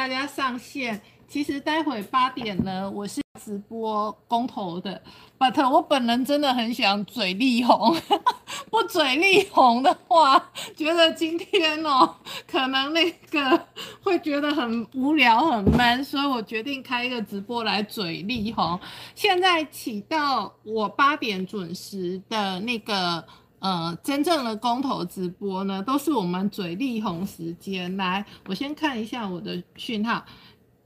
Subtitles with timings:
[0.00, 0.98] 大家上线。
[1.28, 5.00] 其实待会八点呢，我是直播公投的
[5.38, 7.94] ，but 我本人真的很想嘴力红，
[8.70, 12.16] 不嘴力红的话，觉得今天哦，
[12.50, 13.66] 可能那个
[14.02, 18.80] 会觉得很无聊很闷，所以我决定开一个直播来嘴力红。
[19.14, 23.22] 现在起到我八点准时的那个
[23.60, 27.96] 呃真正的公投直播呢，都是我们嘴力红时间。
[27.96, 30.24] 来，我先看一下我的讯号。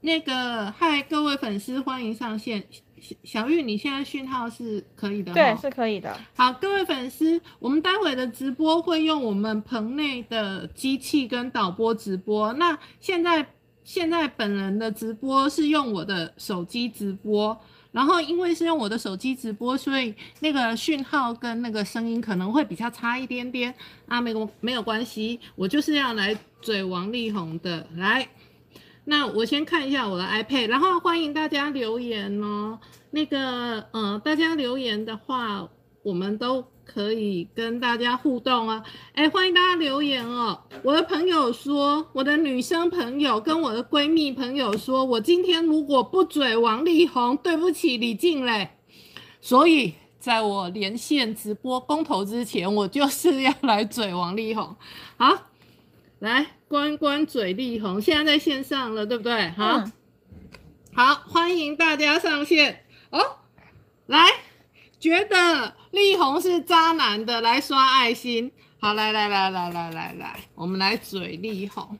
[0.01, 2.63] 那个，嗨，各位粉丝，欢迎上线。
[3.01, 6.15] 小小玉，你现在讯号是可以的对，是可以的。
[6.33, 12.53] 好，各位粉丝，我们待会的直播会用我们棚内的机器跟导播直播。
[12.53, 13.45] 那现在，
[13.83, 17.55] 现在本人的直播是用我的手机直播，
[17.95, 23.73] 然后因为是用我的手机直播，所以那个讯号跟那个声音可能会比较差一点点
[24.05, 28.27] 啊，没有没有关系，我就是要来嘴王力宏的，来。
[29.05, 32.77] 那我先看一下我的 iPad，然后欢迎大家留言哦。
[33.11, 35.69] 那个，呃，大家留言的话，
[36.05, 38.83] 我们都可以跟大家互动啊。
[39.13, 40.61] 哎，欢迎大家留言哦。
[40.83, 48.69] 我的朋友说，我的女生朋友跟我的闺蜜朋友说，我今天如果不嘴王力宏，对不起李静蕾。
[49.41, 54.75] 所以，在我连线直播公投之前，我就是要来嘴王力宏。
[55.17, 55.49] 好，
[56.19, 56.45] 来。
[56.67, 59.49] 关关嘴力宏，现在在线上了，对不对？
[59.49, 59.83] 好，
[60.93, 63.19] 好，欢迎大家上线哦。
[64.07, 64.17] 来，
[65.05, 68.51] 觉得力宏是渣男的，来刷爱心。
[68.79, 71.95] 好，来来来来来来来，我们来嘴力宏。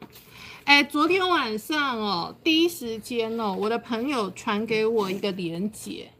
[0.63, 6.11] 哎，昨天晚上哦，第一时间哦，我的朋友传给我一个链接，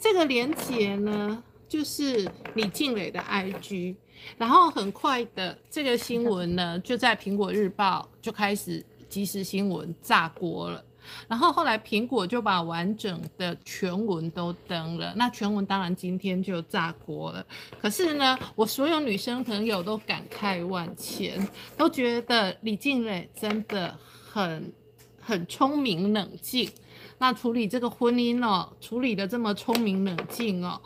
[0.00, 3.96] 这个链接呢，就是李静蕾的 IG。
[4.38, 10.82] 然后很快的，这个新闻呢就在苹果日报就开始即时新闻炸锅了。
[11.28, 17.44] 然后后来苹果就把完整的全文都登了，那全文当然今天就炸锅了。
[17.80, 21.46] 可是呢，我所有女生朋友都感慨万千，
[21.76, 23.96] 都觉得李静蕾真的
[24.30, 24.72] 很
[25.20, 26.70] 很聪明冷静。
[27.18, 30.80] 那处理这个婚姻哦，处理的这么聪明冷静哦，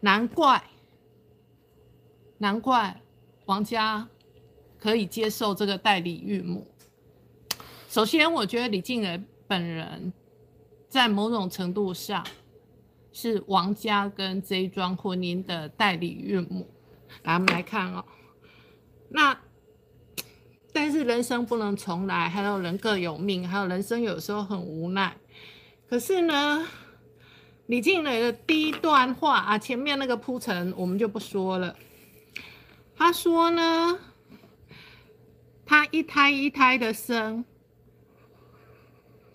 [0.00, 0.62] 难怪。
[2.38, 3.00] 难怪
[3.44, 4.08] 王家
[4.80, 6.66] 可以接受这个代理孕母。
[7.88, 10.10] 首先，我觉得李静蕾本人
[10.88, 12.26] 在某种程度上
[13.12, 16.66] 是王家跟这一桩婚姻的代理孕母。
[17.22, 18.02] 来，我们来看哦。
[19.10, 19.38] 那
[20.72, 25.14] 但是人生不能重来，还有人各有命，还有人生有时候很无奈。
[25.86, 26.66] 可是呢，
[27.66, 31.76] 李静蕾的第一段话啊，前面那个铺陈我们就不说了。
[32.96, 33.98] 他说呢，
[35.66, 37.44] 他一胎一胎的生，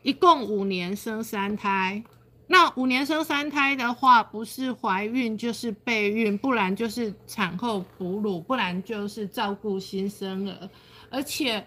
[0.01, 2.03] 一共五年生三胎。
[2.47, 10.69] 那五年生三胎的话，不是怀孕就是备孕，不然就是产后哺乳，不然就是照顾新生儿。
[11.09, 11.65] 而且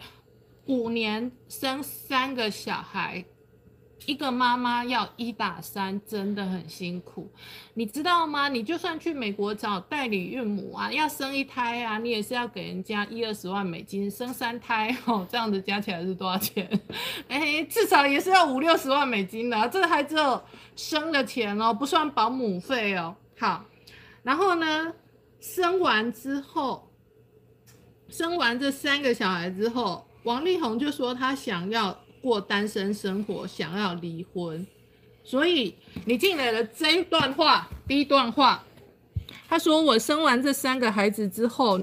[0.66, 3.24] 五年生三个小孩。
[4.10, 7.30] 一个妈妈要一打三，真的很辛苦，
[7.74, 8.48] 你知道吗？
[8.48, 16.68] 你就算去美国找代理孕母啊，要生一胎啊，你也是要给人家一二十万美金，生三胎哦， 这样子加起来是多少钱？
[17.28, 20.42] 哎，至少也是要五六十万美金的，这还只有
[20.74, 23.14] 生的钱哦，不算保姆费哦。
[23.38, 23.64] 好，
[24.24, 24.92] 然后呢，
[25.38, 26.90] 生完之后，
[28.08, 31.96] 生完这三个小孩之后，王力宏就说他想要。
[32.20, 34.66] 过单身生活，想要离婚，
[35.24, 38.64] 所以你进来了这一段话，第一段话，
[39.48, 41.80] 他说我生完这三个孩子之后，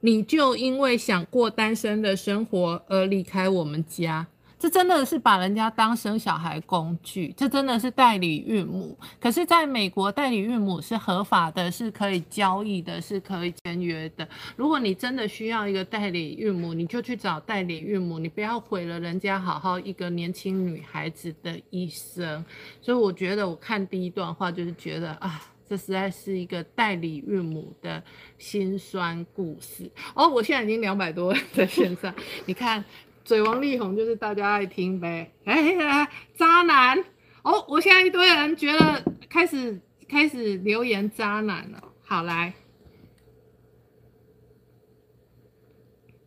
[0.00, 4.26] 你就因为想过单身的生活而离开我们家。
[4.60, 8.94] 这真的是把人家当生小孩工具，这真的是代理孕母。
[9.18, 14.28] 可是，在美国，代理孕母是合法的，是可以交易的，是可以签约的。
[14.56, 22.44] 如果你真的需要一个代理孕母，你就去找代理孕母，你不要毁了人家好好一个年轻女孩子的一生。
[22.82, 28.02] 所以，我觉得我看第一段话就是觉得啊，这实在是一个代理孕母的
[28.36, 29.90] 心酸故事。
[30.14, 32.14] 哦，我现在已经两百多在线上，
[32.44, 32.84] 你看。
[33.30, 36.98] 水王力宏就是大家爱听呗，哎，渣男
[37.44, 37.64] 哦！
[37.68, 41.80] 我现在一堆人觉得开始开始留言渣男了。
[42.02, 42.52] 好来，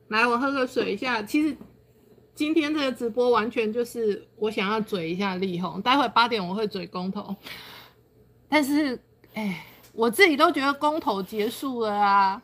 [0.08, 1.22] 来我喝个水一下。
[1.22, 1.58] 其实
[2.34, 7.36] 今天这个直播完全就是我想要嘴一下力宏，待会八点我会嘴公投，
[8.48, 8.98] 但是
[9.34, 12.42] 哎，我自己都觉得公投结束了啊。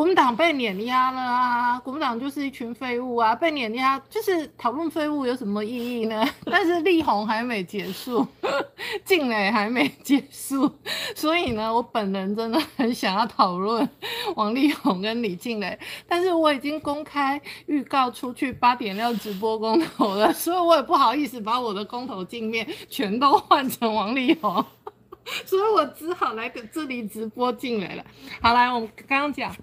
[0.00, 1.78] 国民党被碾压了啊！
[1.80, 3.34] 国民党就是一群废物啊！
[3.34, 6.26] 被碾压就是讨论废物有什么意义呢？
[6.50, 8.26] 但是力宏还没结束，
[9.04, 10.74] 静蕾还没结束，
[11.14, 13.86] 所以呢，我本人真的很想要讨论
[14.36, 24.64] 王力宏跟李静蕾，但是我已经公开预告出去八点要直播公投了，所以我也不好意思把我的公投镜面全都换成王力宏。
[25.44, 28.04] 所以我只好来这里直播进来了。
[28.40, 29.54] 好，来，我们刚刚讲，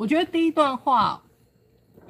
[0.00, 1.20] 我觉得第一段话，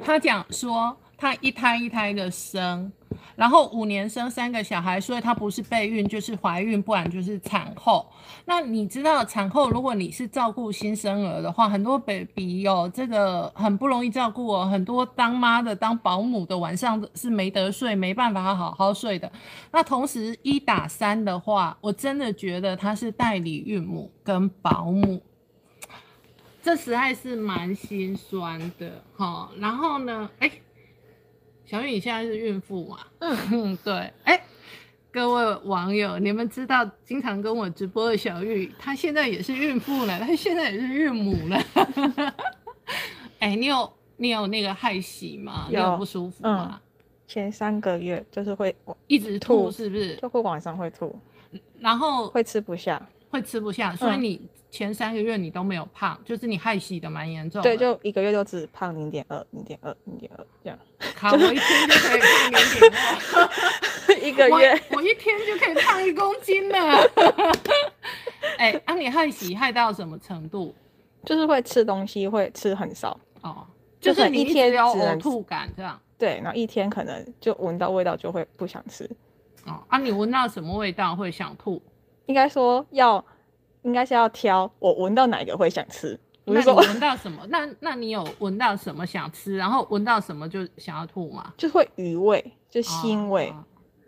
[0.00, 2.92] 他讲说他一胎一胎的生，
[3.34, 8.08] 然后五年生三个小孩，所以他不是备孕就是怀孕，不然就是产后。
[8.44, 19.28] 那你知道产后如果你是照顾新生儿的话，很多 baby 哦，这个很不容易照顾哦，很多当妈的当保姆的晚上是没得睡，没办法好好睡的。
[19.72, 25.20] 那同时一打三的话，我真的觉得他是代理孕母跟保姆，
[26.62, 29.50] 这实在是蛮心酸的哈。
[29.58, 30.50] 然后呢，哎，
[31.64, 32.98] 小玉你现在是孕妇嘛？
[33.18, 34.40] 嗯，对，哎。
[35.12, 41.60] 各位网友，你们知道经常跟我直播的小玉，她现在也是孕妇了，她现在也是孕母了。
[43.40, 45.66] 哎，你有你有那个害喜吗？
[45.68, 46.80] 有不舒服吗？
[47.26, 48.72] 前三个月就是会
[49.08, 50.14] 一直吐，是不是？
[50.14, 51.18] 就会晚上会吐，
[51.80, 57.60] 然后会吃不下，会吃不下，所以你前三个月你都没有胖，就是你害喜的蛮严重。
[57.62, 60.78] 对，就一个月就只胖零点二、零点二、零点二这样。
[61.16, 62.92] 好，我一天就可以胖零点
[63.34, 63.50] 二。
[64.22, 66.78] 一个月，我一天就可以胖一公斤了。
[68.58, 70.74] 哎，啊，你害喜害到什么程度？
[71.24, 73.66] 就是会吃东西会吃很少哦，
[74.00, 76.00] 就是你一天有呕吐感这样。
[76.16, 79.04] 对，然后一天可能就闻到味道就会不想吃。
[79.66, 81.82] 哦，啊，你闻到什么味道会想吐？
[82.26, 83.24] 应该说要，
[83.82, 86.18] 应该是要挑，我闻到哪个会想吃。
[86.44, 87.42] 那你闻到什么？
[87.48, 89.56] 那那你有闻到什么想吃？
[89.56, 91.52] 然后闻到什么就想要吐吗？
[91.56, 93.54] 就会余味，就腥味。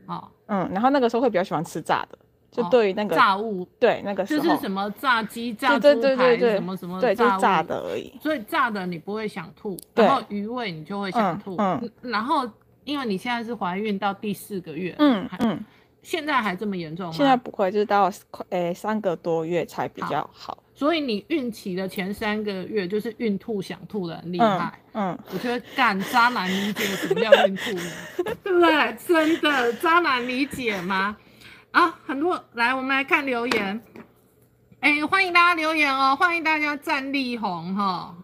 [0.07, 2.19] 哦，嗯，然后那个时候会比较喜欢吃炸的，
[2.51, 8.13] 就对于那个炸物，对那个时候就是什么炸鸡、炸猪排什么什么，对，就炸的而已。
[8.21, 11.55] 所以炸的你不会想吐，然后鱼味你就会想吐。
[11.59, 12.49] 嗯，然后
[12.83, 15.65] 因为你现在是怀孕到第四个月，嗯嗯，
[16.03, 17.13] 现在还这么严重吗？
[17.13, 20.59] 现在不会，就是到快诶三个多月才比较好。
[20.75, 27.93] 所以你孕期的前三个月就是孕吐想吐的很厉害，嗯，我觉得干渣男理解什么叫孕吐呢？
[28.43, 28.97] 对 不对？
[29.07, 31.17] 真的渣男理解吗？
[31.71, 33.81] 啊，很多来，我们来看留言，
[34.81, 38.17] 哎，欢迎大家留言哦，欢迎大家站立红哈。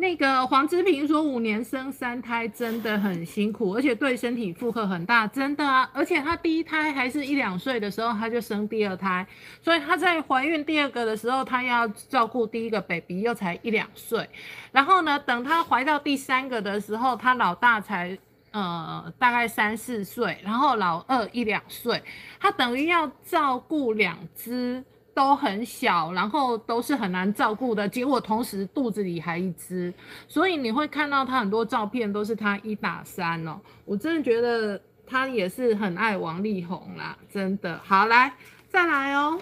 [0.00, 5.90] 那个黄志平说，五年生三胎真的很辛苦，而且对身体负荷很大，真的啊！
[5.92, 9.26] 而且她第一胎还是一两岁的时候，她就生第二胎，
[9.60, 14.30] 所以她在怀孕第二个的时候，她要照顾第一个 baby 又才一两岁，
[14.70, 18.16] 然后呢，等她怀到第三个的时候，她老大才
[18.52, 22.00] 呃大概三四岁，然后老二一两岁，
[22.38, 24.84] 她等于要照顾两只。
[25.18, 29.92] 都很小，然后都是很难照顾的，结果同时肚子里还一只，
[30.28, 33.60] 所以你会看到他很多照片都是他一打三哦。
[33.84, 37.80] 我真的觉得他也是很爱王力宏啦，真的。
[37.84, 38.32] 好，来
[38.68, 39.40] 再来哦，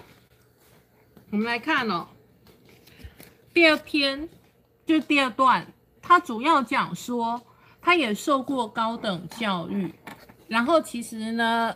[1.29, 2.07] 我们来看哦，
[3.53, 4.27] 第二篇
[4.83, 5.63] 就第二段，
[6.01, 7.39] 他主要讲说
[7.79, 9.93] 他也受过高等教育，
[10.47, 11.71] 然后其实呢。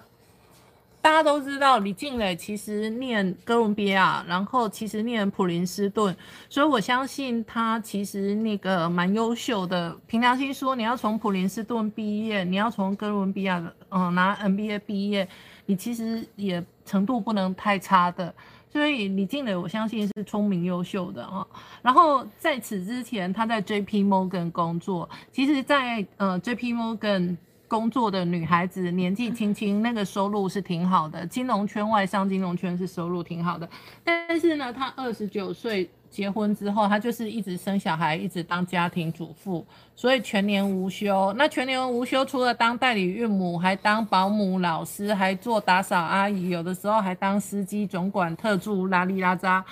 [1.01, 6.15] 大家都知道李静蕾其实念哥伦比亚，然后其实念普林斯顿，
[6.47, 9.97] 所以我相信他其实那个蛮优秀的。
[10.05, 15.27] 凭良心说，你要从普林斯顿毕业，你要从哥伦比亚的嗯拿 MBA 毕业，
[15.65, 18.31] 你其实也程度不能太差的。
[18.71, 21.45] 所以李静蕾我相信是聪明优秀的啊。
[21.81, 27.37] 然后在此之前，他在 JP Morgan 工作，其实，在呃 JP Morgan。
[27.71, 31.25] 工作的女孩子年纪轻轻，那个收入是挺好的。
[31.25, 33.69] 金融圈外商金融圈是收入挺好的，
[34.03, 41.33] 但是呢，她二十九岁结婚之后，她就是一直生小孩，一直当家庭主妇，所以全年无休。
[41.37, 49.63] 那全年无休，除了当代理孕母，还当保姆、老师，还做打扫阿姨，有的时候还当司机、总管、特助，拉里拉扎。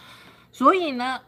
[0.53, 1.20] 所以呢，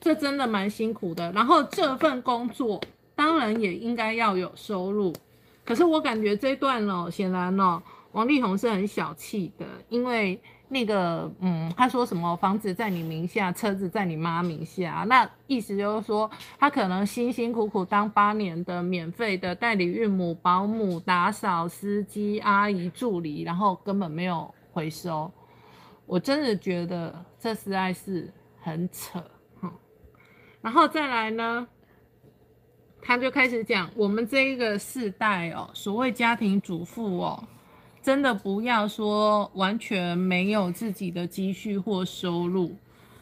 [0.00, 1.30] 这真的蛮辛苦的。
[1.30, 2.80] 然后这份工作
[3.14, 5.14] 当然也应该要有收入。
[5.68, 7.82] 可是我感觉这段哦，显然哦，
[8.12, 25.30] 王力宏是很小气的，因为那个，嗯，他说什么房子在你名下，车子在你妈名下，那意思就是说，他可能辛辛苦苦当八年的免费的代理孕母、保姆、打扫、司机、阿姨、助理，然后根本没有回收。
[26.06, 28.32] 我真的觉得这实在是
[28.62, 29.22] 很扯，
[30.62, 31.68] 然后再来呢，
[33.00, 37.44] 他就开始讲我们这一个世代哦，所谓家庭主妇哦，
[38.02, 42.76] 真的不要说完全没有自己的积蓄或收入，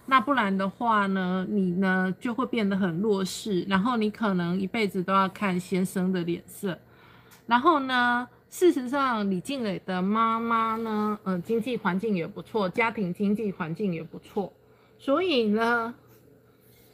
[0.06, 6.78] 那不然的话呢，你呢就会变得很弱势，然后你可能一辈子都要看先生的脸色，
[7.46, 8.28] 然后呢。
[8.48, 14.50] 事实上，李静蕾的妈妈呢，嗯，经济环境也不错，家庭经济环境也不错，
[14.98, 15.92] 所以呢，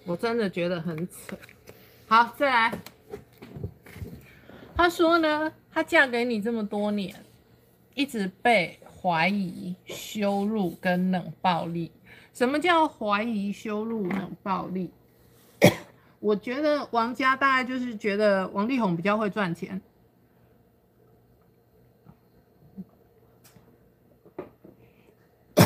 [0.04, 1.36] 我真的觉得很扯。
[2.06, 2.78] 好，再来，
[4.76, 7.24] 她说呢，她嫁给你这么多年，
[7.94, 11.90] 一直被怀疑、羞辱跟冷暴力。
[12.34, 14.90] 什么叫怀疑、羞辱、冷暴力？
[16.20, 19.80] 我觉得王家大概就是觉得王力宏比较会赚钱。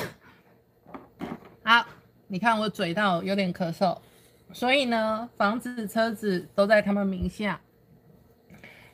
[1.62, 1.86] 好，
[2.28, 3.98] 你看我嘴到有点咳嗽，
[4.56, 7.60] 所以呢，房子、车子都在他们名下。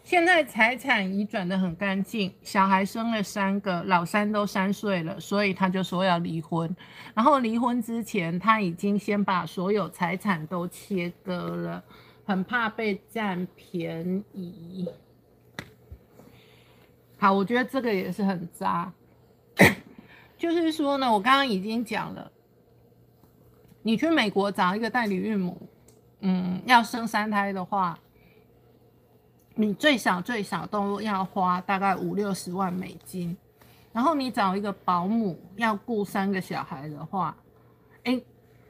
[0.02, 6.75] 现在财产移转的很干净，小孩生了三个，老三都三岁了，所以他就说要离婚。
[7.14, 11.85] 然后离婚之前，他已经先把所有财产都切割了，
[12.25, 14.88] 很怕被占便宜。
[17.19, 18.92] 好，我觉得这个也是很渣。
[20.37, 22.33] 就是说呢，我刚刚已经讲了。
[23.82, 25.60] 你去美国找一个代理孕母，
[26.20, 27.98] 嗯，要生三胎的话，
[29.54, 33.36] 你最少最少都要花大概五六十万美金。
[33.92, 37.36] 然后你找一个保姆要雇三个小孩的话，
[38.04, 38.18] 哎，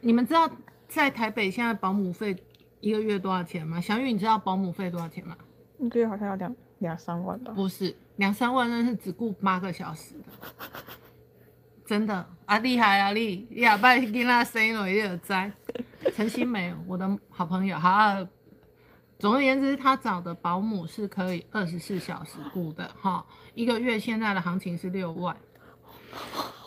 [0.01, 0.51] 你们知道
[0.89, 2.37] 在台北现在保姆费
[2.81, 3.81] 一个月多少钱吗？
[3.81, 5.37] 小雨，你知道保姆费多少钱吗？
[5.79, 7.53] 一个月好像要两两三万吧？
[7.53, 10.25] 不是，两三万那是只雇八个小时的。
[11.93, 13.13] 真的啊，厉害啊！
[13.13, 15.53] 你你阿爸跟他生了也有灾。
[16.17, 18.17] 陈新梅，我的好朋友，好。
[19.19, 23.23] 总而言之，他找的保姆是可以二十四小时雇的，哈。
[23.55, 25.37] 一个月现在的行情是六万。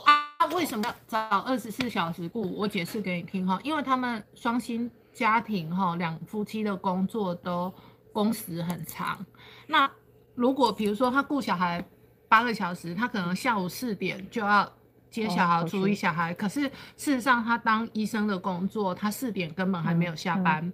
[0.06, 2.44] 啊，为什么要找二十四小时雇？
[2.56, 7.74] 我解释给你听哈，因为他们双薪家庭哈，两夫妻的工作都
[8.14, 9.26] 工时很长。
[9.66, 9.90] 那
[10.36, 11.84] 如果比如说他雇小孩
[12.30, 14.72] 八个小时，他可能下午四点就要。
[15.16, 16.62] 接小孩、处理小孩，可是
[16.98, 20.72] 事实上，他当医生的工作，他四点根本还没有下班。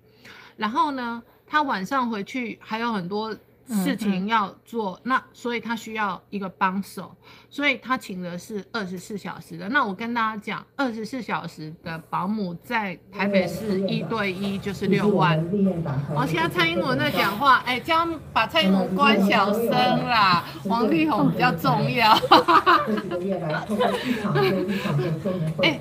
[0.58, 3.36] 然后呢，他晚上回去还有很多。
[3.72, 7.16] 事情要做，那所以他需要一个帮手，
[7.50, 9.68] 所以他请的是二十四小时的。
[9.70, 15.40] 那我跟大家讲，二十四小时的保姆在台北市一对一就是六万。
[16.16, 22.12] 哦，现在蔡英文在讲话，哎，叫把蔡英文关小声啦，王力宏比较重要。
[25.64, 25.80] 哎，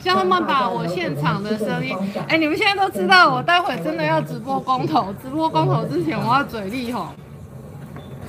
[0.00, 1.96] 叫他们把我现场的声音，
[2.28, 7.08] 哎，你们现在都知道，我待会真的要直播公投，直播公投之前我要嘴力吼。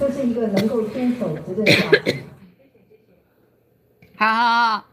[0.01, 2.23] 这是一个能够坚守执政下去。
[4.15, 4.85] 好好好，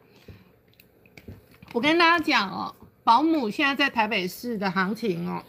[1.72, 5.42] 我跟大家讲哦，保姆现在在台北市的行情哦，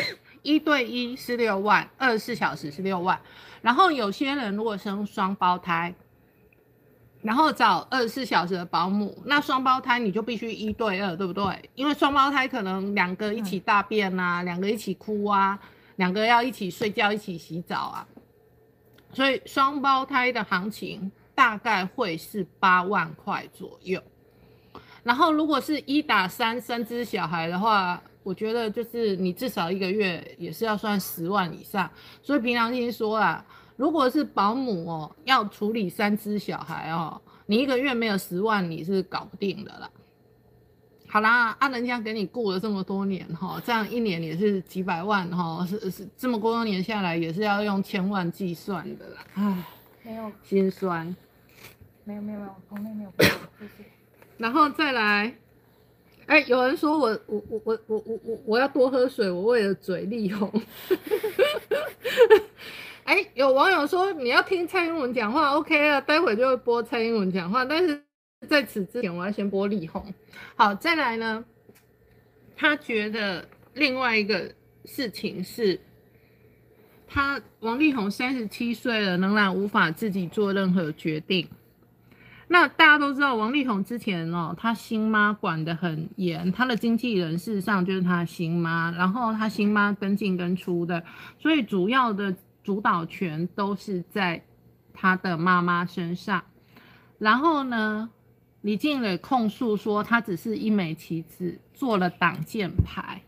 [0.42, 3.18] 一对一是六万，二十四小时是六万。
[3.62, 5.94] 然后有些人如果生双胞胎，
[7.22, 11.70] 然后找二十四小时的保姆，那双胞胎你就必须一对二，对不对？
[11.74, 15.58] 因为双胞胎可能两个一起大便啊，两个一起哭啊，
[15.96, 18.06] 两个要一起睡觉、一起洗澡啊。
[19.12, 24.02] 所以双胞胎的行情大概会是八万块左右，
[25.02, 31.88] 然后如果是一打三三只小孩的话，我觉得就是你至少一个月也是要算十万以上。
[32.22, 33.44] 所以平常心说啊，
[33.76, 39.88] 如果是保姆哦，要处理三只小孩哦，你一个月没有十万，你是搞不定的啦。
[41.08, 49.24] 好啦，按人家给你过了这么多年哈，这样一年也是几百万哈，是是这么多年下来也是要用千万计算的啦。
[49.34, 49.64] 唉，
[50.02, 51.16] 没有心酸，
[52.04, 53.84] 没有没有没有，从来没有过，谢谢，
[54.36, 55.32] 然后再来，
[56.26, 60.52] 哎，有人说我我我我我我我我要多喝水，我为了嘴力红。
[63.04, 68.05] 哎，有网友说你要听蔡英文讲话，OK 啊，待会就会播蔡英文讲话，但是。
[68.46, 70.12] 在此之前，我要先播力宏。
[70.56, 71.44] 好，再来呢，
[72.54, 75.80] 他觉得另外一个事情是，
[77.08, 81.48] 他王力宏三十七岁了，仍然无法自己做任何决定。
[82.48, 91.02] 那大家都知道，王力宏之前哦，他新妈管得很严，他的经纪人事实上就是他新妈，然后他新妈跟进跟出的，
[91.38, 94.44] 所以主要的主导权都是在
[94.92, 96.44] 他的妈妈身上。
[97.18, 98.10] 然后呢？
[98.66, 103.22] 李静蕾控诉说，他只是一枚棋子，做了挡箭牌。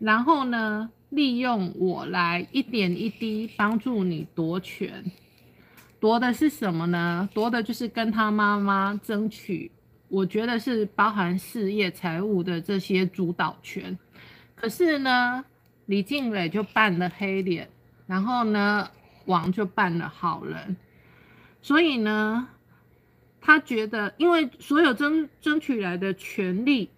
[0.00, 5.04] 然后呢，利用我来一点一滴帮助你夺权。
[6.00, 7.28] 夺的是什么呢？
[7.32, 9.70] 夺的就是跟他妈妈争取，
[10.08, 13.96] 我觉得是包含事业、财务的这些主导权。
[14.56, 15.44] 可是呢，
[15.86, 17.68] 李静蕾就扮了黑脸，
[18.08, 18.90] 然后呢，
[19.26, 20.76] 王就扮了好人。
[21.62, 22.48] 所以呢，
[23.46, 26.88] 他觉得，因为所有争争取来的权利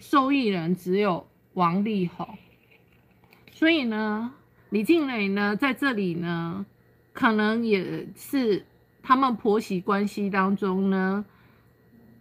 [0.00, 2.36] 受益人只有王力宏，
[3.52, 4.34] 所以呢，
[4.70, 6.66] 李静蕾呢在这里呢。
[7.14, 8.64] 可能也是
[9.02, 11.22] 他们婆媳关系当中呢，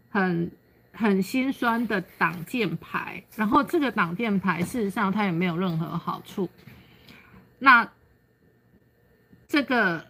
[0.10, 0.52] 很
[0.92, 3.24] 很心酸的挡箭牌。
[3.38, 6.50] 然后这个挡箭牌，事实上它也没有任何好处。
[7.58, 7.90] 那
[9.48, 10.06] 这个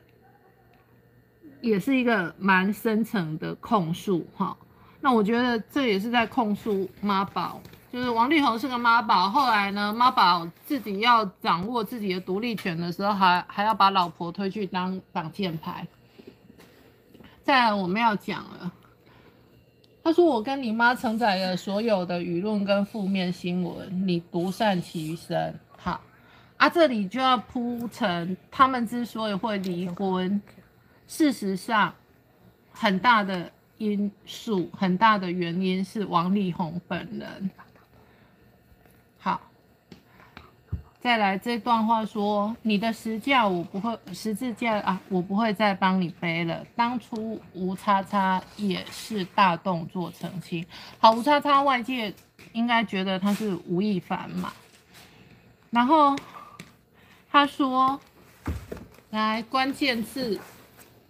[1.61, 4.55] 也是一个蛮深层的控诉哈。
[4.99, 7.61] 那我觉得这也是在控诉妈宝。
[7.91, 15.85] 就是王力宏是个妈宝，后来呢，妈宝自己要掌握自己的独立权的时候，还还要把老婆推去当挡箭牌。
[17.43, 18.71] 再来我们要讲了，
[20.01, 25.53] 他说我跟你妈承载了所有的舆论跟负面新闻，你独善其身。
[25.77, 25.99] 好，
[26.55, 30.41] 啊，这里就要铺陈他们之所以会离婚，
[31.11, 31.93] 事实上
[32.71, 37.49] 很大的因素，很大的原因是王力宏本人。
[39.19, 39.41] 好，
[41.01, 46.65] 再来这段话说，你的十字架我不会，十字架啊，我不会再帮你背了。
[46.77, 50.65] 当初吴叉叉也是大动作澄清。
[50.97, 52.13] 好，吴叉叉外界
[52.53, 54.53] 应该觉得他是吴亦凡嘛。
[55.71, 56.15] 然后
[57.29, 57.99] 他说，
[59.09, 60.39] 来关键字，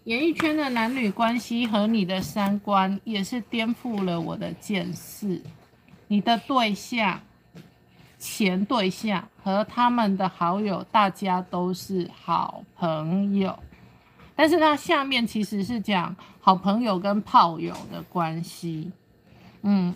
[0.05, 5.41] 演艺圈的男女关系和你的三观也是颠覆了我的见识。
[6.07, 7.19] 你的对象。
[8.23, 13.57] 前对象和他们的好友，大家都是好朋友，
[14.35, 18.91] 但是它下面其实是讲好朋友跟炮友的关系。
[19.63, 19.95] 嗯，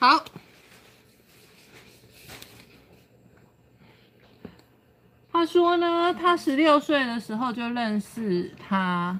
[0.00, 0.20] 好，
[5.38, 9.16] 他说呢，他十六岁的时候就认识他。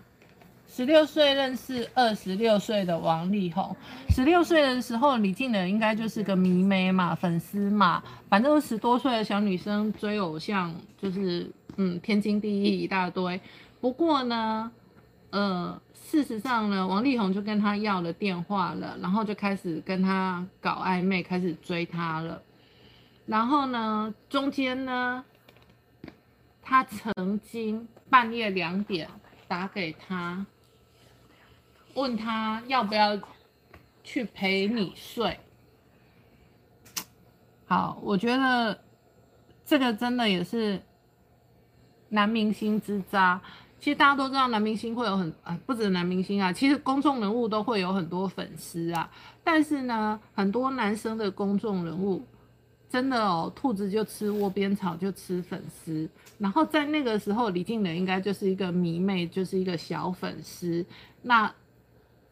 [0.66, 3.76] 十六岁认识二十六岁的王力宏，
[4.08, 13.40] 十六岁的时候李静蕾应该就是个迷妹嘛，粉丝嘛，反正十多岁的小女生追偶像就是嗯天经地义一大堆。
[13.80, 14.68] 不过呢，
[15.30, 22.42] 呃，事实上呢，王力宏就跟他要了电话了，然后就开始跟他搞暧昧，开始追他了。
[23.24, 25.24] 然后呢，中间呢，
[26.78, 29.08] 他曾经半夜两点
[29.48, 30.46] 打给他。
[31.94, 33.18] 问他要不要
[34.04, 35.40] 去陪你睡？
[37.66, 38.80] 好，我觉得
[39.64, 40.80] 这个真的也是
[42.10, 43.40] 男明星之渣。
[43.80, 49.10] 其实大家都知道，男明星会有很啊，不止男明星啊，其实公众人物都会有很多粉丝啊。
[49.42, 52.24] 但是呢，很多男生的公众人物
[52.90, 56.08] 真的哦，兔子就吃窝边草，就吃粉丝。
[56.38, 60.84] 然后在那个时候，李静蕾应该就是一个迷妹，就是一个小粉丝。
[61.20, 61.52] 那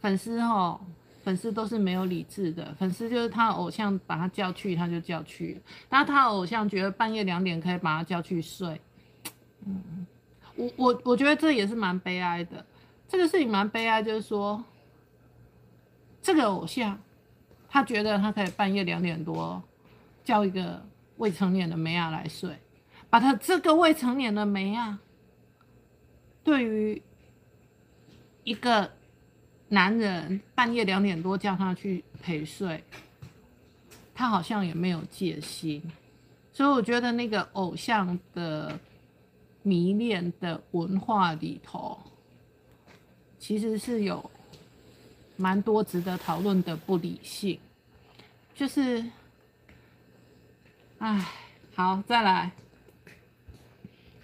[0.00, 0.80] 粉丝哦，
[1.22, 2.74] 粉丝都是没有理智的。
[2.78, 5.60] 粉丝就是他偶像把他叫去，他就叫去。
[5.90, 8.80] 然后他偶像觉得半夜两点可以把他叫去睡。
[9.66, 10.06] 嗯，
[10.54, 12.64] 我我我觉得这也是蛮悲哀的。
[13.06, 14.64] 这个事情蛮悲哀，就是说，
[16.22, 16.98] 这个偶像
[17.68, 19.62] 他觉得他可以半夜两点多
[20.26, 20.86] 叫一个
[21.16, 22.54] 未成年的梅亚来睡，
[23.08, 24.98] 把他这个未成年的梅亚
[26.44, 27.02] 对于
[28.44, 28.90] 一个。
[29.68, 32.84] 男人半夜两点多叫他去陪睡，
[34.14, 35.82] 他好像也没有戒心，
[36.52, 38.78] 所以我觉得那个偶像的
[39.64, 41.98] 迷恋的文化里头，
[43.40, 44.30] 其实是有
[45.36, 47.58] 蛮多值得讨论的不理性，
[48.54, 49.04] 就是，
[50.98, 51.20] 哎，
[51.74, 52.50] 好，再来，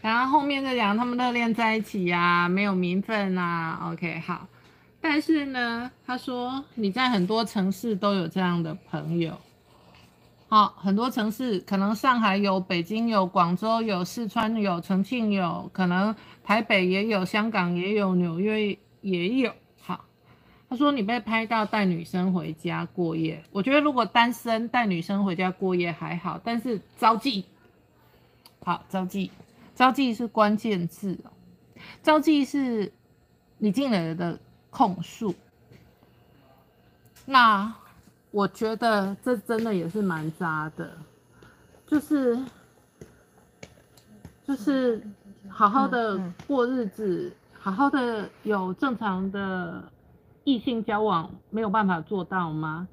[0.01, 4.49] 然后后面再讲他们热恋在一起呀，没有名分啊，OK，好。
[5.01, 9.37] 但是呢，他说你在很多城市都有这样的朋友，
[10.49, 19.53] 好，很多城市可能上海有，北京有，广州有，四川有，重庆有，可能台北也有，香港也有，纽约也有。
[20.73, 27.45] 好，他说你被拍到带女生回家过夜，我觉得如果单身带女生回家过夜还好，但是招妓，
[28.65, 29.29] 好，招妓，
[29.75, 31.31] 招妓是关键字哦，
[32.03, 32.91] 招妓是
[33.59, 34.39] 你进来的。
[34.71, 35.35] 控诉，
[37.27, 37.71] 那
[38.31, 40.97] 我觉得这真的也是蛮渣的，
[41.87, 42.43] 就是
[44.47, 45.07] 就是
[45.47, 49.85] 好好的过日子，好好的有正常的
[50.45, 52.89] 异性交往，没有办法做到吗？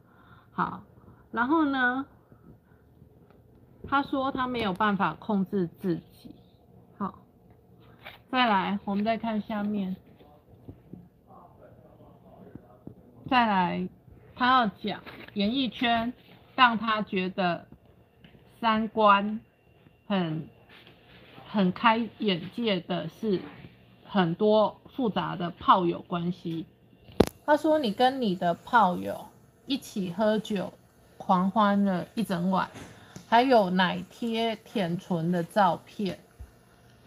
[0.52, 0.84] 好，
[1.32, 2.06] 然后呢，
[3.88, 6.36] 他说他没有办法控制自己。
[6.98, 7.20] 好，
[8.30, 9.96] 再来，我们再看下面。
[13.28, 13.90] 再来，
[14.36, 15.02] 他要讲
[15.34, 16.14] 演艺圈
[16.56, 17.68] 让他觉得
[18.60, 19.40] 三观
[20.08, 20.48] 很
[21.48, 23.40] 很开眼界的是
[24.06, 26.66] 很多复杂的炮友关系。
[27.50, 29.26] 他说：“你跟你的炮友
[29.66, 30.72] 一起喝酒，
[31.18, 32.70] 狂欢了一整晚，
[33.28, 36.20] 还有奶贴舔唇的照片，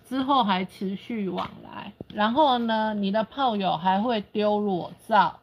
[0.05, 1.93] 之后还持续往来。
[2.13, 5.39] 然后呢，你的炮友还会丢裸照。”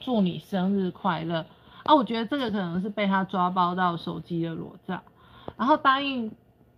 [0.00, 1.44] 祝你生日快乐
[1.82, 1.94] 啊！
[1.94, 5.02] 我觉得这个可能是被他抓包到手机的裸照，
[5.58, 6.32] 然后答应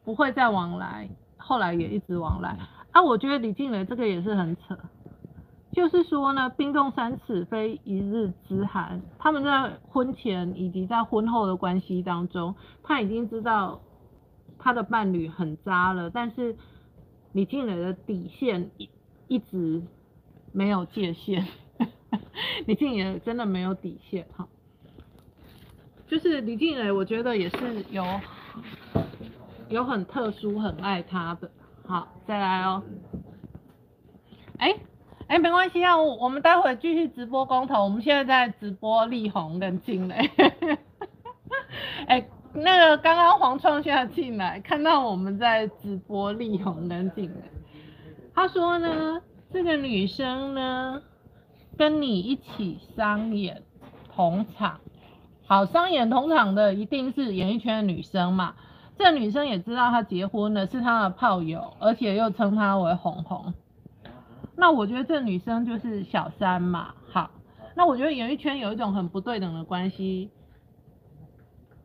[0.04, 2.58] 不会再往来，后来也一直往来
[2.90, 3.00] 啊！
[3.00, 4.76] 我觉得李静蕾这个也是很扯，
[5.76, 13.82] 就是说呢，冰冻三尺非一日之寒，他们在婚前以及在婚后的关系当中，他已经知道
[14.58, 16.56] 他的伴侣很渣了，但是
[17.32, 18.88] 李静蕾的底线一
[19.28, 19.82] 一直
[20.50, 21.46] 没有界限。
[22.64, 24.48] 李静蕾真的没有底线哈，
[26.08, 28.02] 就是李静蕾，我觉得也是有
[29.68, 31.50] 有很特殊很爱他的。
[31.84, 32.82] 好，再来哦。
[34.56, 34.74] 哎
[35.28, 37.84] 哎，没关系啊，我们待会继续直播公投。
[37.84, 40.30] 我们现在在直播力宏跟静蕾。
[42.06, 47.42] 哎，那个刚刚黄创夏进来，看到我们在直播力宏跟静蕾，
[48.34, 49.20] 他说呢，
[49.52, 51.02] 这个女生呢。
[51.78, 53.62] 跟你一起商演
[54.14, 54.80] 同场，
[55.46, 58.54] 好商演同场的一定是演艺圈的女生嘛？
[58.96, 63.52] 这女生也知道他结婚了，是他的炮友，而且又称他为红红。
[64.56, 66.94] 那我觉得这女生就是小三嘛。
[67.08, 67.30] 好，
[67.74, 70.30] 那我觉得演艺圈有一种很不对等的关系。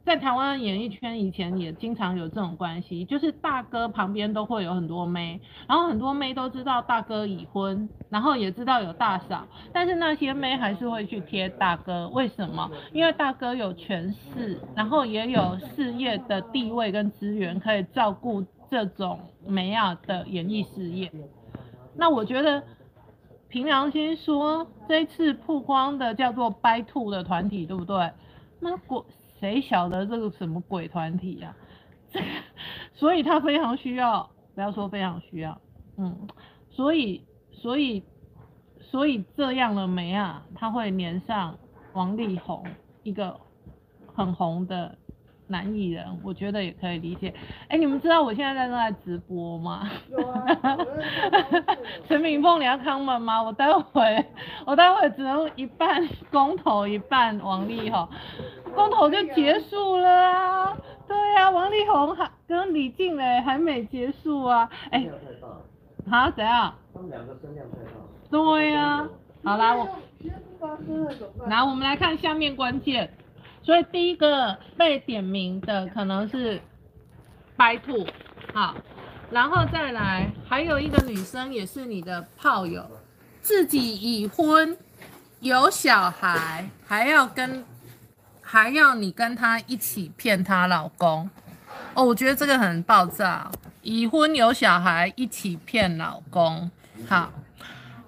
[0.04, 12.70] 在台湾演艺圈以前也经常有这种关系，就是大哥旁边都会有很多妹，然后很多妹都知道大哥已婚，然后也知道有大嫂，但是那些妹还是会去贴大哥，为什么？
[12.92, 21.12] 因为大哥有权势，然后也有事业的地位跟资源可以照顾这种美亚的演艺事业。
[21.96, 22.64] 那我觉得
[23.48, 28.12] 凭良心说，这一次曝光的叫做掰兔的团体，对不对？
[28.60, 29.06] 那果。
[29.40, 31.56] 谁晓得这个什么鬼团体呀？
[32.94, 35.60] 所以他非常需要，不要说非常需要，
[35.98, 36.16] 嗯，
[36.70, 38.04] 所以所以
[38.80, 40.46] 所以这样了没啊？
[40.54, 41.58] 他会粘上
[41.94, 42.64] 王力宏
[43.02, 43.36] 一个
[44.14, 44.96] 很红的。
[45.52, 47.34] 男艺人，我觉得也可以理解。
[47.68, 49.88] 哎，你们知道我现在在正在直播吗？
[50.10, 50.46] 有啊。
[52.08, 53.44] 陈明凤，你要康门吗？
[53.44, 54.26] 我待会，
[54.66, 58.08] 我待会只能一半公投，一半王力宏，
[58.74, 60.78] 公投就结束了啊。
[61.08, 64.70] 对啊，王力宏还跟李静蕾还没结束啊。
[64.90, 65.06] 哎，
[66.10, 66.74] 好，怎样？
[66.94, 67.92] 他们两个声量太大。
[68.32, 69.08] 对呀。
[69.44, 69.88] 好啦，我。
[71.48, 73.12] 来，我们来看下面关键。
[73.64, 76.60] 所以第一个被点名的可能是
[77.56, 78.06] 白兔，
[78.54, 78.76] 好，
[79.30, 82.86] 然后再来还有一个女生也是你的炮友，
[83.42, 84.76] 自己已婚
[85.40, 87.64] 有小孩，还要跟
[88.42, 91.30] 还要你跟她一起骗她老公，
[91.94, 93.52] 哦，我觉得这个很爆炸，
[93.84, 96.70] 已婚有小孩一起骗老公，
[97.08, 97.32] 好。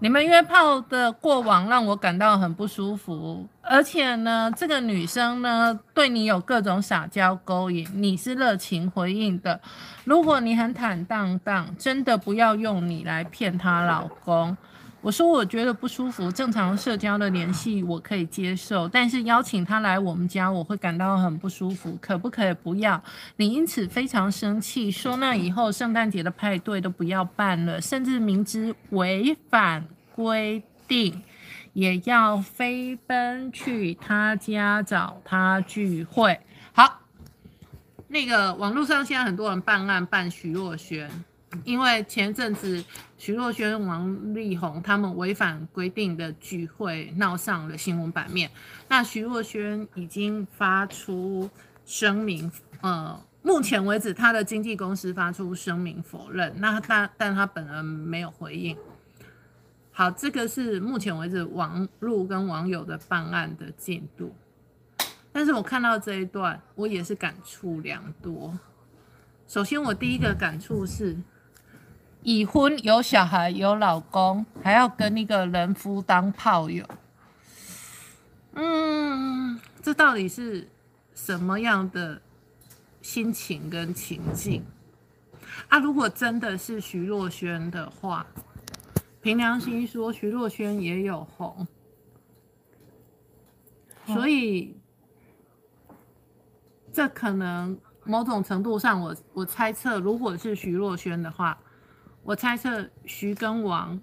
[0.03, 9.57] 你们约炮的过往让我感到很不舒服，而且呢，这个女生呢对你有各种撒娇勾引，你是热情回应的。
[10.03, 14.57] 如果你很坦荡荡，真的不要用你来骗她老公。
[15.03, 21.95] 我说我觉得不舒服，正常社交的联系我可以接受，但是邀请他来我们家，我会感到很不舒服。
[22.01, 23.03] 可不可以不要？
[23.35, 29.85] 你因此非常生气，说那以后圣诞节的派对都不要办了，甚至明知违反。
[30.15, 31.23] 规定
[31.73, 36.39] 也要飞奔去他家找他聚会。
[36.71, 36.99] 好，
[38.07, 41.09] 那个网络上现在很多人办案办徐若瑄，
[41.63, 42.83] 因为前阵子
[43.17, 48.49] 徐若瑄、王力宏他们违反规定的聚会闹上了新闻版面。
[48.87, 51.49] 那徐若瑄已经发出
[51.85, 58.77] 声明，呃，目前为止他的经纪公司发出声明否认，那但但他本人没有回应。
[59.91, 64.33] 好，这个是目前为止网路跟网友的办案的进度。
[65.31, 68.57] 但是我看到这一段，我也是感触良多。
[69.47, 71.15] 首先，我第一个感触是，
[72.23, 76.85] 已婚有小孩有老公，还要跟一个人夫当炮友，
[78.53, 80.67] 嗯，这到底是
[81.13, 82.21] 什么样的
[83.01, 84.63] 心情跟情境
[85.67, 85.77] 啊？
[85.79, 88.25] 如果真的是徐若瑄的话，
[89.21, 91.67] 凭良心说，徐若瑄也有红，
[94.07, 94.77] 所以。
[96.95, 101.57] 这可能某种程度上，我我猜测，如果是徐若瑄的话，
[102.23, 103.99] 我猜测徐跟王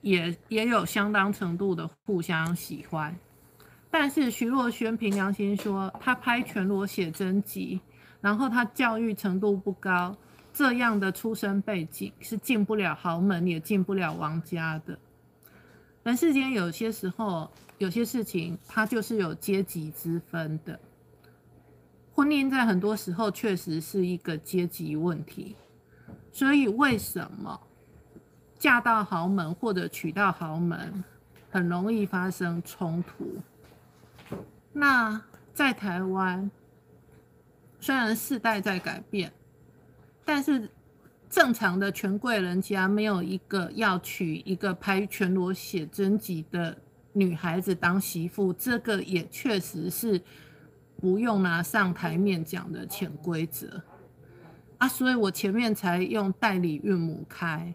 [0.00, 3.14] 也也有相当程度的互相喜欢。
[3.90, 7.80] 但是徐若瑄凭良心说，她拍全裸写真集，
[8.20, 10.16] 然后她教育程度不高，
[10.52, 14.98] 这样的出身背景是进不了豪门，也进不了王家的。
[16.04, 20.78] 人世间有些时候，有些事情它就是有阶级之分的。
[22.12, 25.56] 婚姻在很多时候确实是一个阶级问题，
[26.32, 27.60] 所以为什么
[28.58, 31.04] 嫁到豪门或者娶到豪门
[31.50, 33.40] 很容易发生冲突？
[34.72, 35.20] 那
[35.52, 36.50] 在台湾，
[37.80, 39.32] 虽然世代在改变，
[40.24, 40.70] 但是
[41.28, 46.76] 正常的权贵人家没有一个要娶一个拍全裸写真集的
[47.12, 50.20] 女孩子当媳妇，这个也确实是。
[51.00, 53.80] 不用拿上台面讲的潜规则
[54.78, 57.74] 啊，所以我前面才用代理孕母开，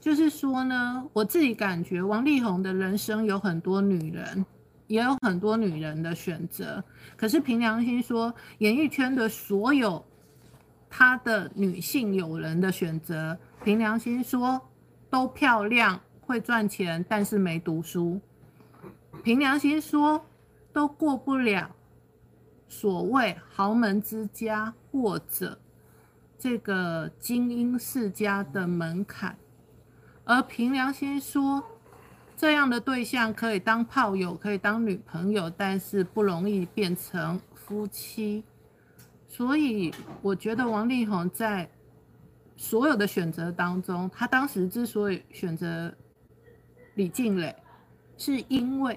[0.00, 4.44] 就是说呢，我自己感觉王力宏的人生有很多女人，
[4.88, 6.82] 也有很多女人的选择。
[7.16, 10.04] 可是凭良心说，演艺圈的所有
[10.88, 14.60] 他的女性友人的选择，凭良心说
[15.08, 18.20] 都漂亮，会赚钱，但是没读书。
[19.22, 20.24] 凭良心说
[20.72, 21.70] 都过不了。
[22.70, 25.58] 所谓豪门之家或者
[26.38, 29.36] 这个精英世家的门槛，
[30.24, 31.62] 而凭良心说，
[32.36, 38.44] 这样的对象可以当炮友，可以当女朋友，但是不容易变成夫妻。
[39.26, 41.68] 所以我觉得王力宏在
[42.56, 45.92] 所有的选择当中，他当时之所以选择
[46.94, 47.54] 李静蕾，
[48.16, 48.96] 是因为。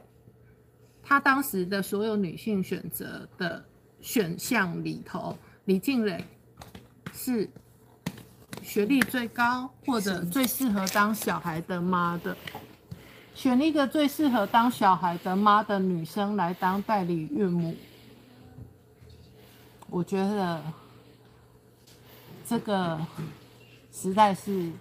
[1.03, 3.63] 他当时的所有女性选择的
[4.01, 6.25] 选项里头，李静蕾
[7.13, 7.49] 是
[8.61, 12.35] 学历最高或者最适合当小孩的妈的，
[13.35, 17.75] 选一个最适合当小孩的妈的女生来当代理孕母，
[19.89, 20.63] 我觉得
[22.47, 22.99] 这个
[23.91, 24.71] 实在是。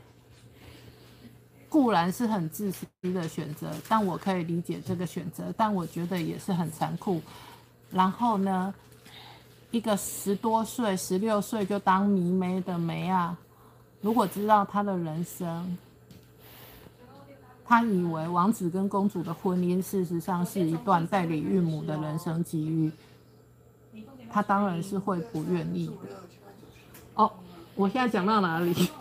[1.73, 7.19] 固然是很自私的选择，但我可以理解这个选择，但我觉得也是很残酷。
[7.91, 8.75] 然后呢，
[9.71, 13.35] 一个十多岁、十六岁就当迷妹的梅啊，
[14.03, 15.79] 如果知道他的人生，
[17.65, 22.93] 他以为王子跟公主的婚姻事实上是一段代理孕母的人生机遇，
[24.31, 25.95] 他当然是会不愿意的。
[27.15, 27.33] 哦，
[27.75, 28.75] 我现在讲到哪里？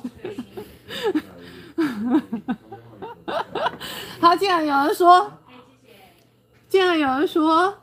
[4.20, 5.32] 他竟然有人说，
[6.70, 7.74] 竟然有人说，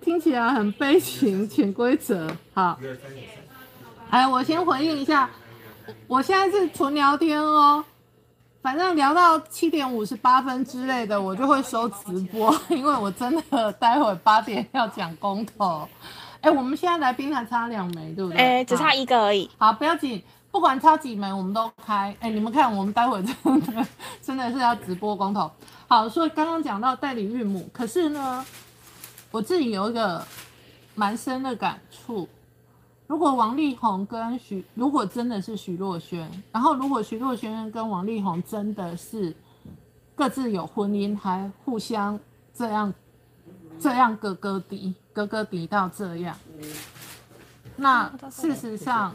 [0.00, 2.30] 听起来很悲情，潜规则。
[2.54, 2.78] 好，
[4.10, 5.28] 哎，我先回应一下，
[6.06, 7.84] 我现在是纯聊天哦，
[8.60, 15.88] 反正聊到七点五十八分之类的，我就会收直播， 因为我真的待会八点要讲公投。
[16.40, 18.38] 哎，我们现在来宾还差两枚，对不对？
[18.38, 19.50] 哎，只差一个而已。
[19.58, 20.22] 好，不要紧。
[20.50, 22.16] 不管超几门，我们都开。
[22.20, 23.86] 哎，你们看，我们待会真的
[24.22, 25.50] 真的是要直播光头。
[25.86, 28.44] 好，所以刚刚讲到代理孕母，可是呢，
[29.30, 30.24] 我自己有一个
[30.94, 32.28] 蛮深的感触。
[33.06, 39.36] 如果王力宏跟徐，如果真的是徐若瑄，然后如果徐若瑄跟王力宏真的是
[40.14, 42.18] 各自有婚姻，还互相
[42.54, 42.92] 这样
[43.78, 46.36] 这样哥哥敌，哥哥敌到这样，
[47.76, 49.14] 那事实上。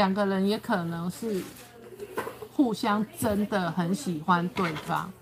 [0.00, 1.42] 两个人也可能是
[2.54, 5.12] 互相真的很喜欢对方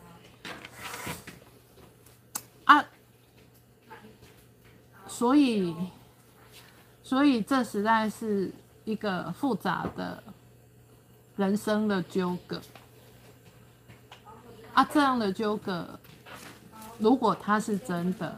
[2.63, 2.85] 啊，
[5.09, 5.75] 所以，
[7.03, 8.53] 所以这实在是
[8.85, 10.23] 一个复杂的
[11.35, 12.63] 人生的纠葛
[14.75, 14.85] 啊。
[14.85, 15.99] 这样的纠葛，
[16.99, 18.37] 如果他是真的，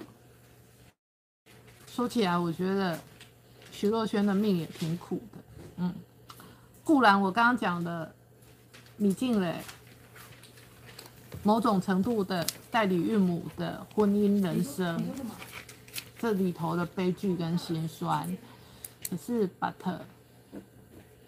[1.87, 2.99] 说起来，我觉得
[3.71, 5.39] 徐若瑄的命也挺苦的，
[5.77, 5.95] 嗯。
[6.85, 8.15] 固然，我刚刚讲的
[8.99, 9.55] 李静蕾
[11.43, 15.03] 某种程度的代理孕母的婚姻人生，
[16.19, 18.37] 这里头的悲剧跟心酸。
[19.09, 20.01] 可是，but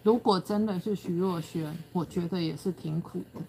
[0.03, 3.41] 如果真的是徐若瑄，我觉得也是挺苦的。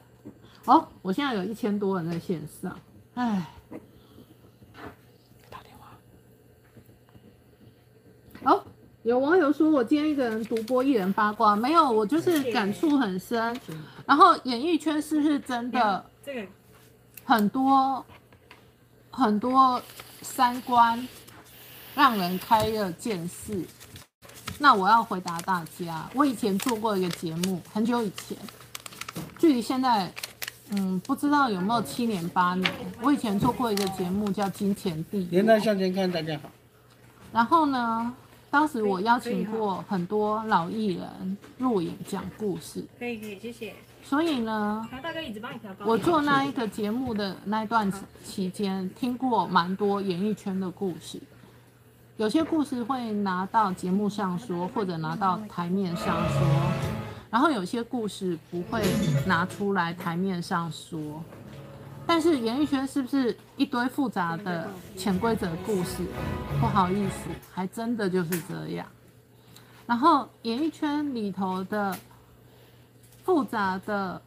[0.66, 2.80] 哦，我现在有一千多人在线上，
[3.16, 3.50] 哎，
[5.50, 5.90] 打电话。
[8.52, 8.64] 哦，
[9.04, 13.60] 有网友说我今天一个人独播一人八卦，没有，我就是感触很深。
[14.06, 16.06] 然后演艺圈是不是真的？
[16.26, 16.48] 这个
[17.26, 18.04] 很多
[19.12, 19.82] 很多
[20.22, 21.06] 三观
[21.94, 23.66] 让人开了见识。
[24.58, 28.38] 那我要回答大家，我以前做过一个节目，很久以前，
[29.38, 30.12] 距离现在。
[30.76, 32.72] 嗯，不知道有没有七年八年。
[33.02, 36.50] 我以前做过一个节目叫《金钱地》，连带向前看，大家好。
[37.32, 38.12] 然后呢，
[38.54, 42.86] 当时我邀请过很多老艺人录影讲故事。
[43.00, 43.74] 可以可以，谢谢。
[44.04, 45.84] 所以呢，大哥一直帮你调高。
[45.88, 47.92] 我做那一个节目的那段
[48.24, 51.20] 期间，听过蛮多演艺圈的故事。
[52.18, 56.40] 有些故事会拿到节目上说，或者拿到台面上说。
[57.32, 58.84] 然后有些故事不会
[59.26, 61.24] 拿出来台面上说，
[62.06, 66.04] 但是演艺圈是不是一堆复杂的潜规则故事？
[66.60, 68.86] 不好意思，还真的就是这样。
[69.86, 71.98] 然后演艺圈里头的
[73.24, 74.22] 复杂的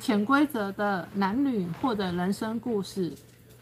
[0.00, 3.12] 潜规则的男女或者人生故事，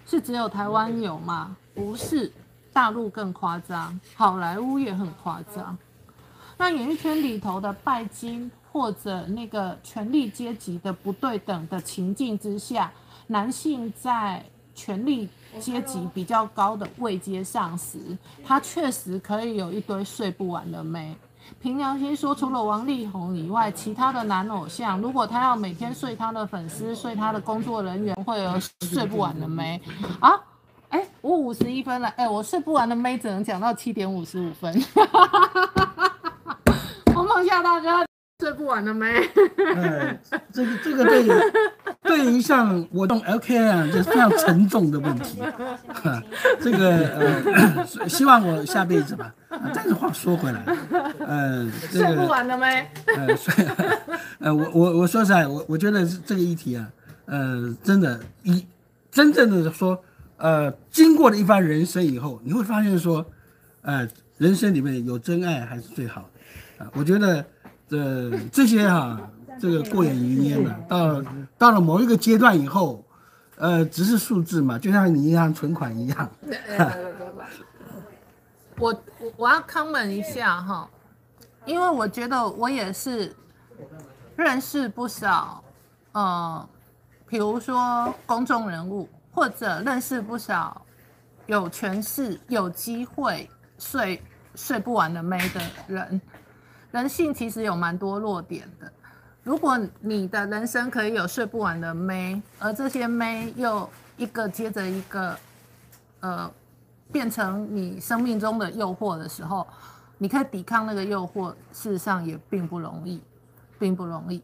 [0.06, 1.56] 是只有台湾有吗？
[1.74, 2.30] 不是，
[2.72, 5.76] 大陆更夸张，好莱坞也很夸张。
[6.56, 8.50] 那演艺圈里头的拜金。
[8.74, 12.90] 或者那个权力阶级的不对等的情境之下，
[13.26, 15.28] 男性在权力
[15.60, 17.98] 阶级比较高的位阶上时，
[18.44, 21.16] 他确实可以有一堆睡不完的妹。
[21.60, 29.80] 凭良心说，除了王力宏以外，其他的男偶像，如果他要每天睡他的粉丝、睡他的工作人员，会有睡不完的妹
[30.20, 30.32] 啊？
[30.88, 34.74] 哎，我五十一分了，哎，我睡不完的妹只能讲到七点五十五分。
[37.14, 38.13] 我梦下大哥。
[38.40, 39.06] 睡不完了没？
[39.76, 40.20] 哎，
[40.52, 41.24] 这个这个对
[42.02, 45.40] 对于像我动 LK 啊，这是非常沉重的问题。
[46.60, 49.32] 这个呃，希望我下辈子吧。
[49.72, 50.64] 但是话说回来，
[51.20, 52.84] 呃，睡不完了没？
[53.06, 53.54] 呃，睡，
[54.40, 56.90] 呃，我我我说实在，我我觉得这个议题啊，
[57.26, 58.66] 呃，真的，一
[59.12, 60.02] 真正的说，
[60.38, 63.24] 呃，经过了一番人生以后，你会发现说，
[63.82, 66.90] 呃，人生里面有真爱还是最好的啊。
[66.94, 67.44] 我觉得。
[67.88, 69.20] 这这些哈，
[69.60, 70.76] 这个过眼云烟了。
[70.88, 71.22] 到
[71.58, 73.04] 到了某一个阶段以后，
[73.56, 76.30] 呃，只是数字嘛，就像你银行存款一样。
[78.78, 80.88] 我我我要 comment 一下哈，
[81.64, 83.34] 因为我觉得我也是
[84.34, 85.62] 认识不少，
[86.12, 86.68] 呃，
[87.28, 90.84] 比如说公众人物，或者认识不少
[91.46, 94.20] 有权势、有机会睡
[94.56, 96.20] 睡不完的妹的人。
[96.94, 98.90] 人性其实有蛮多弱点的。
[99.42, 105.36] 如果你的人生可以有睡不完的妹，而这些妹又一个接着一个，
[106.20, 106.48] 呃，
[107.10, 109.66] 变成你生命中的诱惑的时候，
[110.18, 113.20] 你可以抵抗那个诱惑，事实上也并不容易，
[113.76, 114.40] 并不容易。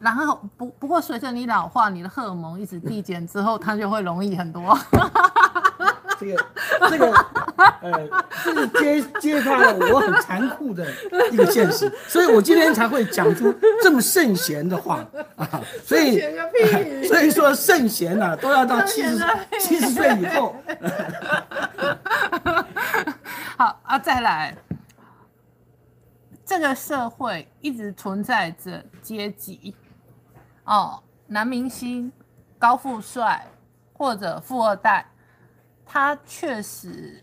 [0.00, 4.76] 然后不不过随着你老化，你的荷尔蒙一直递减之后，它就会容易很多。
[6.18, 6.46] 这个
[6.90, 7.26] 这个
[7.80, 8.08] 呃，
[8.44, 10.86] 这个揭揭发了我很残酷的
[11.30, 15.04] 一个现实，所以我今天才会讲出这么圣贤的话
[15.36, 15.60] 啊。
[15.84, 16.20] 所以
[17.06, 19.18] 所以说圣贤呐，都要到七十
[19.60, 20.56] 七十岁以后。
[23.56, 24.56] 好啊，再来，
[26.44, 29.74] 这个社会一直存在着阶级
[30.64, 32.10] 哦，男明星、
[32.58, 33.46] 高富帅
[33.92, 35.06] 或者富二代。
[35.84, 37.21] 他确实，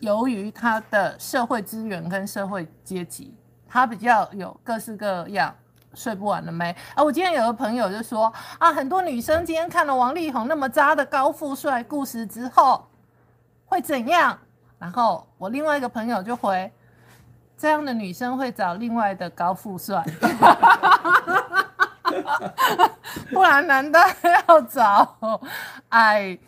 [0.00, 3.34] 由于他的社会资源跟社会阶级，
[3.68, 5.54] 他比较有各式各样
[5.94, 6.74] 睡不完的妹。
[6.94, 12.86] 啊，我今天有个朋友就说啊，很多女生今天看了王力宏那么渣的高富帅故事之后，
[13.66, 14.38] 会怎样？
[14.78, 16.70] 然后我另外一个朋友就回，
[17.56, 20.00] 这样的女生会找另外的高富帅，
[23.32, 24.00] 不然难道
[24.46, 25.40] 要找
[25.88, 26.38] 矮？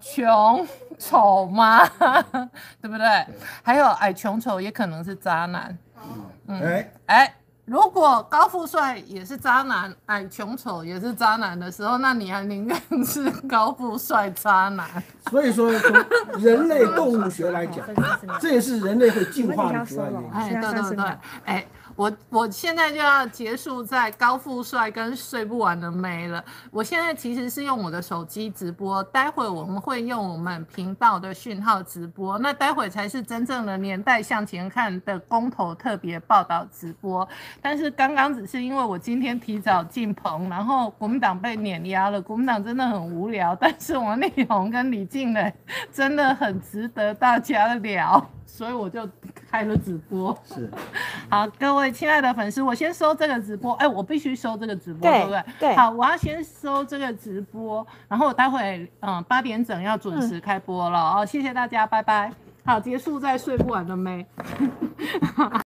[0.00, 0.66] 穷
[0.98, 1.86] 丑吗？
[2.80, 3.26] 对不对？
[3.62, 5.76] 还有矮穷丑也可能是渣男。
[6.46, 7.34] 嗯，哎哎，
[7.64, 14.86] 如果高富帅也是渣男，矮穷丑也是渣男的时候，那你还宁愿是高富帅渣男？
[15.30, 17.86] 所以说，从人类动物学来讲，
[18.40, 20.30] 这也是人类会进化的主要原因。
[20.32, 21.04] 哎，对对对，
[21.44, 21.66] 哎。
[22.00, 26.42] 我我现在就要结束在高富帅跟睡不完的妹了。
[26.70, 32.38] 我现在其实是用我的手机直播，待会我们会用我们频道的讯号直播。
[32.38, 37.28] 那待会才是真正的年代向前看的公投特别报道直播。
[37.60, 42.18] 但是刚刚只是因为我今天提早进棚，然后国民党被碾压了。
[42.18, 45.52] 国民党真的很无聊，但是王力宏跟李静蕾
[45.92, 48.26] 真的很值得大家聊。
[48.46, 49.08] 所以我就
[49.48, 50.68] 开了直播，是
[51.30, 55.44] 好，各位亲爱的粉丝，我先收这个直播，哎，我必须收这个直播，对不对？
[55.58, 62.32] 对，好，我要先收这个直播，然后我待会嗯八点整要准时开播了哦，谢谢大家，拜拜。
[62.62, 64.24] 好，结束在睡不完的没。